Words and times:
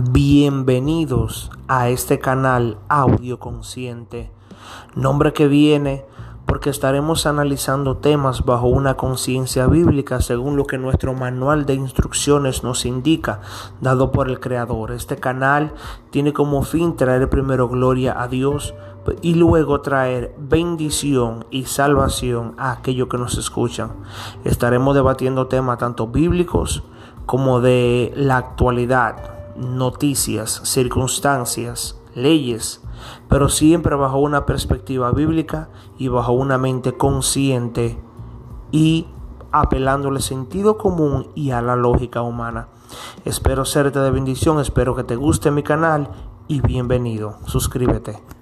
Bienvenidos 0.00 1.50
a 1.66 1.88
este 1.88 2.20
canal 2.20 2.78
Audio 2.88 3.40
Consciente, 3.40 4.30
nombre 4.94 5.32
que 5.32 5.48
viene 5.48 6.04
porque 6.46 6.70
estaremos 6.70 7.26
analizando 7.26 7.96
temas 7.96 8.44
bajo 8.44 8.68
una 8.68 8.94
conciencia 8.94 9.66
bíblica 9.66 10.20
según 10.20 10.56
lo 10.56 10.66
que 10.66 10.78
nuestro 10.78 11.14
manual 11.14 11.66
de 11.66 11.74
instrucciones 11.74 12.62
nos 12.62 12.86
indica, 12.86 13.40
dado 13.80 14.12
por 14.12 14.28
el 14.28 14.38
Creador. 14.38 14.92
Este 14.92 15.16
canal 15.16 15.72
tiene 16.10 16.32
como 16.32 16.62
fin 16.62 16.94
traer 16.94 17.28
primero 17.28 17.68
gloria 17.68 18.22
a 18.22 18.28
Dios 18.28 18.74
y 19.20 19.34
luego 19.34 19.80
traer 19.80 20.32
bendición 20.38 21.44
y 21.50 21.64
salvación 21.64 22.54
a 22.56 22.70
aquellos 22.70 23.08
que 23.08 23.18
nos 23.18 23.36
escuchan. 23.36 23.90
Estaremos 24.44 24.94
debatiendo 24.94 25.48
temas 25.48 25.78
tanto 25.78 26.06
bíblicos 26.06 26.84
como 27.26 27.60
de 27.60 28.12
la 28.14 28.36
actualidad 28.36 29.37
noticias, 29.58 30.60
circunstancias, 30.64 32.00
leyes, 32.14 32.82
pero 33.28 33.48
siempre 33.48 33.94
bajo 33.96 34.18
una 34.18 34.46
perspectiva 34.46 35.10
bíblica 35.12 35.68
y 35.98 36.08
bajo 36.08 36.32
una 36.32 36.58
mente 36.58 36.96
consciente 36.96 37.98
y 38.70 39.06
apelándole 39.52 40.20
sentido 40.20 40.78
común 40.78 41.28
y 41.34 41.50
a 41.50 41.62
la 41.62 41.76
lógica 41.76 42.22
humana. 42.22 42.68
Espero 43.24 43.64
serte 43.64 43.98
de 43.98 44.10
bendición, 44.10 44.60
espero 44.60 44.94
que 44.94 45.04
te 45.04 45.16
guste 45.16 45.50
mi 45.50 45.62
canal 45.62 46.08
y 46.48 46.60
bienvenido. 46.60 47.38
Suscríbete. 47.46 48.37